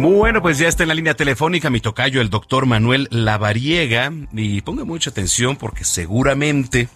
[0.00, 4.62] Bueno, pues ya está en la línea telefónica mi tocayo, el doctor Manuel Lavariega, y
[4.62, 6.88] ponga mucha atención porque seguramente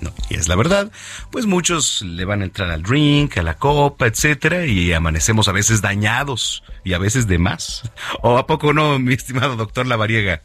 [0.00, 0.92] no, y es la verdad,
[1.32, 5.52] pues muchos le van a entrar al drink, a la copa, etcétera, y amanecemos a
[5.52, 7.90] veces dañados y a veces de más.
[8.22, 10.40] ¿O a poco no, mi estimado doctor Lavariega?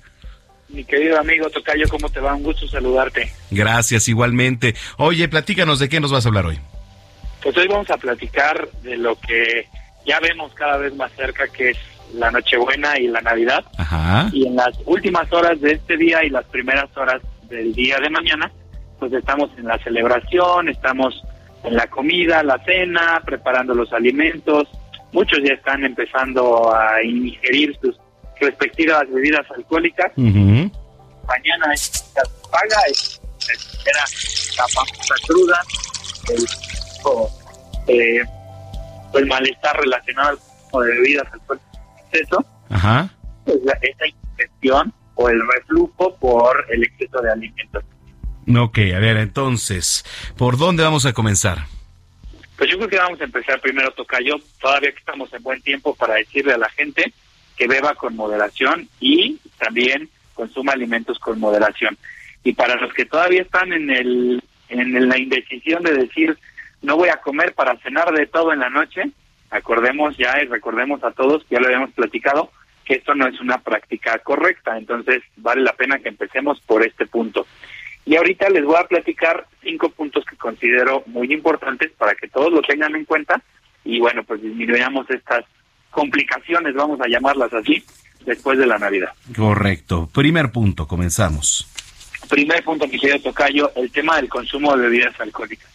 [0.70, 2.34] Mi querido amigo Tocayo, ¿cómo te va?
[2.34, 3.32] Un gusto saludarte.
[3.52, 4.74] Gracias, igualmente.
[4.98, 6.60] Oye, platícanos de qué nos vas a hablar hoy.
[7.44, 9.68] Pues hoy vamos a platicar de lo que
[10.06, 11.78] ya vemos cada vez más cerca, que es
[12.14, 13.64] la Nochebuena y la Navidad.
[13.78, 14.30] Ajá.
[14.32, 18.10] Y en las últimas horas de este día y las primeras horas del día de
[18.10, 18.52] mañana,
[19.00, 21.24] pues estamos en la celebración, estamos
[21.64, 24.68] en la comida, la cena, preparando los alimentos.
[25.12, 27.98] Muchos ya están empezando a ingerir sus
[28.40, 30.12] respectivas bebidas alcohólicas.
[30.18, 34.04] Mañana es la paga, es, espera
[34.58, 35.62] la famosa cruda,
[36.30, 36.46] el,
[37.88, 38.22] eh,
[39.14, 40.38] el malestar relacionado
[40.72, 41.71] con bebidas alcohólicas
[42.12, 43.10] exceso, Ajá.
[43.46, 47.84] pues la, esa ingestión o el reflujo por el exceso de alimentos.
[48.56, 50.04] Ok, a ver, entonces,
[50.38, 51.60] ¿por dónde vamos a comenzar?
[52.58, 55.96] Pues yo creo que vamos a empezar primero, Tocayo, todavía que estamos en buen tiempo
[55.96, 57.14] para decirle a la gente
[57.56, 61.98] que beba con moderación y también consuma alimentos con moderación.
[62.44, 66.38] Y para los que todavía están en el en la indecisión de decir
[66.82, 69.04] no voy a comer para cenar de todo en la noche,
[69.52, 72.50] acordemos ya y recordemos a todos que ya lo habíamos platicado
[72.86, 77.06] que esto no es una práctica correcta, entonces vale la pena que empecemos por este
[77.06, 77.46] punto.
[78.06, 82.52] Y ahorita les voy a platicar cinco puntos que considero muy importantes para que todos
[82.52, 83.42] lo tengan en cuenta
[83.84, 85.46] y bueno, pues disminuyamos estas
[85.92, 87.84] complicaciones, vamos a llamarlas así,
[88.26, 89.14] después de la Navidad.
[89.36, 90.10] Correcto.
[90.12, 91.68] Primer punto, comenzamos.
[92.30, 95.70] Primer punto, mi querido Tocayo, el tema del consumo de bebidas alcohólicas.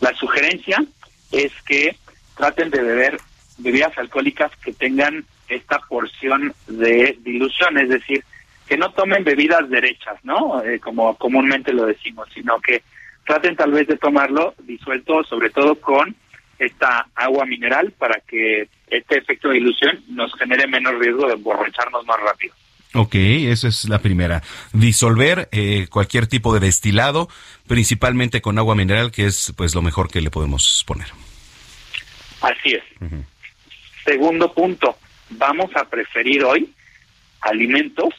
[0.00, 0.84] La sugerencia
[1.32, 1.96] es que
[2.36, 3.18] traten de beber
[3.58, 8.24] bebidas alcohólicas que tengan esta porción de dilución, es decir,
[8.66, 10.62] que no tomen bebidas derechas, ¿no?
[10.62, 12.82] Eh, como comúnmente lo decimos, sino que
[13.26, 16.14] traten tal vez de tomarlo disuelto, sobre todo con
[16.58, 22.06] esta agua mineral, para que este efecto de dilución nos genere menos riesgo de emborracharnos
[22.06, 22.54] más rápido.
[22.94, 24.42] Ok, esa es la primera.
[24.72, 27.28] Disolver eh, cualquier tipo de destilado,
[27.66, 31.08] principalmente con agua mineral, que es pues lo mejor que le podemos poner.
[32.44, 32.82] Así es.
[34.04, 34.96] Segundo punto,
[35.30, 36.72] vamos a preferir hoy
[37.40, 38.14] alimentos,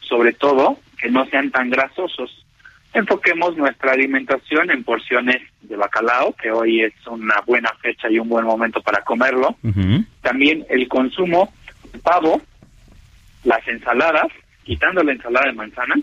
[0.00, 2.44] sobre todo, que no sean tan grasosos.
[2.92, 8.28] Enfoquemos nuestra alimentación en porciones de bacalao, que hoy es una buena fecha y un
[8.28, 9.56] buen momento para comerlo.
[10.22, 11.52] También el consumo
[11.92, 12.40] de pavo,
[13.42, 14.28] las ensaladas,
[14.62, 15.96] quitando la ensalada de manzana,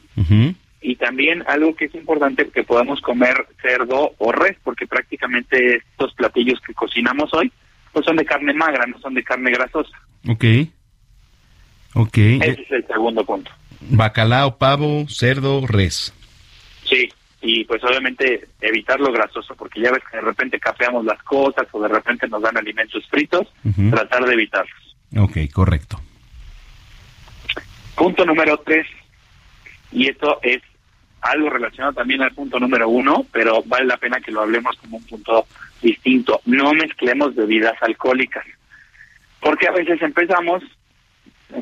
[0.81, 6.13] y también algo que es importante que podamos comer cerdo o res, porque prácticamente estos
[6.15, 7.51] platillos que cocinamos hoy
[7.93, 9.97] pues son de carne magra, no son de carne grasosa.
[10.27, 10.45] Ok.
[11.93, 12.17] Ok.
[12.17, 13.51] Ese es el segundo punto.
[13.81, 16.13] Bacalao, pavo, cerdo, res.
[16.85, 17.09] Sí,
[17.41, 21.67] y pues obviamente evitar lo grasoso, porque ya ves que de repente cafeamos las cosas
[21.71, 23.47] o de repente nos dan alimentos fritos,
[23.89, 24.95] tratar de evitarlos.
[25.17, 25.99] Ok, correcto.
[27.95, 28.87] Punto número tres,
[29.91, 30.61] y esto es
[31.21, 34.97] algo relacionado también al punto número uno, pero vale la pena que lo hablemos como
[34.97, 35.45] un punto
[35.81, 36.41] distinto.
[36.45, 38.45] No mezclemos bebidas alcohólicas,
[39.39, 40.63] porque a veces empezamos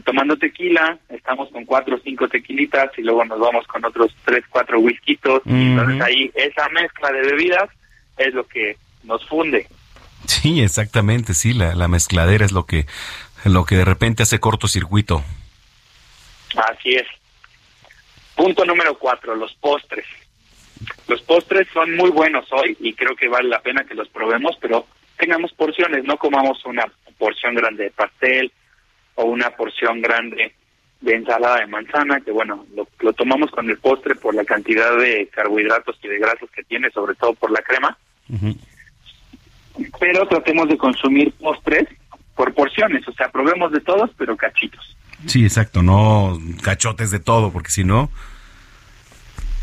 [0.03, 4.43] tomando tequila, estamos con cuatro o cinco tequilitas y luego nos vamos con otros tres,
[4.49, 5.41] cuatro whiskitos.
[5.45, 7.69] Entonces ahí esa mezcla de bebidas
[8.17, 9.67] es lo que nos funde.
[10.25, 12.85] Sí, exactamente, sí, la, la mezcladera es lo que,
[13.45, 15.23] lo que de repente hace cortocircuito.
[16.55, 17.07] Así es.
[18.39, 20.05] Punto número cuatro, los postres.
[21.09, 24.57] Los postres son muy buenos hoy y creo que vale la pena que los probemos,
[24.61, 26.85] pero tengamos porciones, no comamos una
[27.17, 28.49] porción grande de pastel
[29.15, 30.53] o una porción grande
[31.01, 32.65] de ensalada de manzana, que bueno,
[33.01, 36.89] lo, tomamos con el postre por la cantidad de carbohidratos y de grasas que tiene,
[36.91, 37.97] sobre todo por la crema.
[39.99, 41.89] Pero tratemos de consumir postres
[42.37, 44.95] por porciones, o sea, probemos de todos, pero cachitos.
[45.25, 48.09] Sí, exacto, no cachotes de todo, porque si no,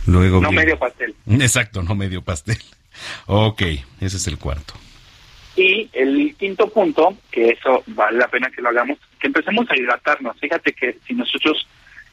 [0.07, 0.41] luego...
[0.41, 1.15] No medio pastel.
[1.27, 2.59] Exacto, no medio pastel.
[3.27, 3.61] Ok,
[4.01, 4.73] ese es el cuarto.
[5.55, 9.77] Y el quinto punto, que eso vale la pena que lo hagamos, que empecemos a
[9.77, 10.39] hidratarnos.
[10.39, 11.67] Fíjate que si nosotros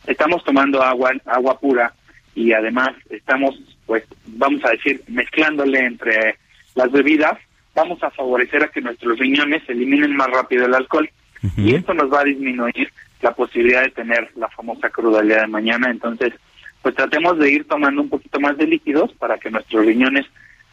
[0.06, 1.94] estamos tomando agua, agua pura
[2.36, 3.56] y además estamos,
[3.86, 6.38] pues, vamos a decir, mezclándole entre
[6.76, 7.38] las bebidas,
[7.76, 11.10] vamos a favorecer a que nuestros riñones eliminen más rápido el alcohol.
[11.58, 12.92] Y esto nos va a disminuir
[13.24, 15.90] la posibilidad de tener la famosa cruda el día de mañana.
[15.90, 16.34] Entonces,
[16.82, 20.26] pues tratemos de ir tomando un poquito más de líquidos para que nuestros riñones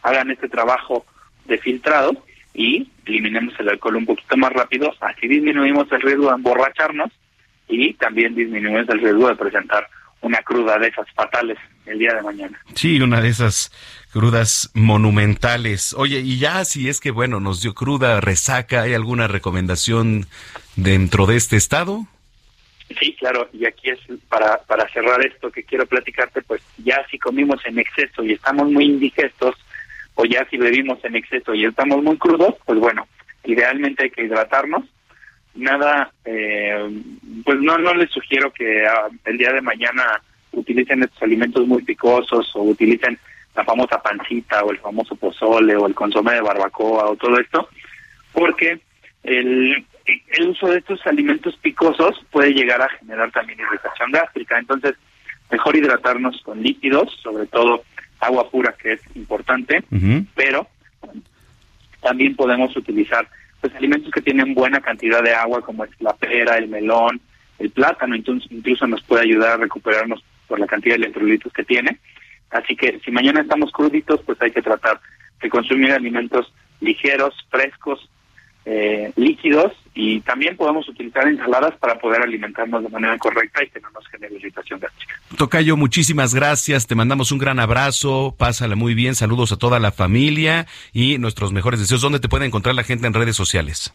[0.03, 1.05] hagan este trabajo
[1.45, 2.11] de filtrado
[2.53, 7.11] y eliminemos el alcohol un poquito más rápido, así disminuimos el riesgo de emborracharnos
[7.69, 9.87] y también disminuimos el riesgo de presentar
[10.19, 12.59] una cruda de esas fatales el día de mañana.
[12.75, 13.71] Sí, una de esas
[14.11, 15.93] crudas monumentales.
[15.97, 20.27] Oye, y ya si es que, bueno, nos dio cruda, resaca, ¿hay alguna recomendación
[20.75, 22.05] dentro de este estado?
[22.99, 23.99] Sí, claro, y aquí es
[24.29, 28.71] para, para cerrar esto que quiero platicarte, pues ya si comimos en exceso y estamos
[28.71, 29.55] muy indigestos,
[30.15, 33.07] o ya si bebimos en exceso y estamos muy crudos, pues bueno,
[33.43, 34.83] idealmente hay que hidratarnos.
[35.53, 37.01] Nada, eh,
[37.43, 40.21] pues no, no les sugiero que ah, el día de mañana
[40.53, 43.17] utilicen estos alimentos muy picosos o utilicen
[43.55, 47.69] la famosa pancita o el famoso pozole o el consomé de barbacoa o todo esto,
[48.31, 48.79] porque
[49.23, 49.85] el,
[50.27, 54.57] el uso de estos alimentos picosos puede llegar a generar también irritación gástrica.
[54.57, 54.95] Entonces,
[55.51, 57.83] mejor hidratarnos con líquidos, sobre todo
[58.19, 59.83] agua pura, que es importante,
[60.35, 60.67] pero
[62.01, 63.27] también podemos utilizar
[63.59, 67.21] pues alimentos que tienen buena cantidad de agua, como es la pera, el melón,
[67.59, 71.63] el plátano, entonces incluso nos puede ayudar a recuperarnos por la cantidad de electrolitos que
[71.63, 71.99] tiene.
[72.49, 74.99] Así que si mañana estamos cruditos, pues hay que tratar
[75.41, 78.09] de consumir alimentos ligeros, frescos,
[78.65, 83.79] eh, líquidos y también podemos utilizar ensaladas para poder alimentarnos de manera correcta y que
[83.79, 85.15] no nos genere irritación gástrica.
[85.37, 89.91] Tocayo, muchísimas gracias, te mandamos un gran abrazo, pásala muy bien, saludos a toda la
[89.91, 92.01] familia y nuestros mejores deseos.
[92.01, 93.93] ¿Dónde te puede encontrar la gente en redes sociales?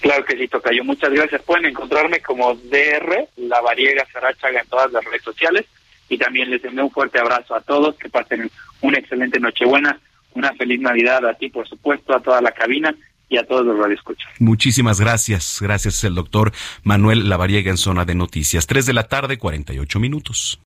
[0.00, 1.42] Claro que sí, Tocayo, muchas gracias.
[1.42, 5.64] Pueden encontrarme como DR, la variega Sarachaga en todas las redes sociales
[6.08, 8.50] y también les envío un fuerte abrazo a todos, que pasen
[8.82, 9.98] una excelente Nochebuena,
[10.34, 12.94] una feliz Navidad a ti, por supuesto, a toda la cabina
[13.32, 14.30] y a todos los radioescuchas.
[14.38, 15.58] Muchísimas gracias.
[15.60, 16.52] Gracias el doctor
[16.84, 18.66] Manuel Lavariega en Zona de Noticias.
[18.66, 20.60] Tres de la tarde, 48 minutos.